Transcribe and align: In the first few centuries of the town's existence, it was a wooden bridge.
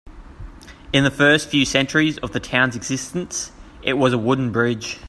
In 0.91 1.03
the 1.03 1.11
first 1.11 1.49
few 1.49 1.63
centuries 1.63 2.17
of 2.17 2.31
the 2.31 2.39
town's 2.39 2.75
existence, 2.75 3.51
it 3.83 3.93
was 3.99 4.13
a 4.13 4.17
wooden 4.17 4.51
bridge. 4.51 4.99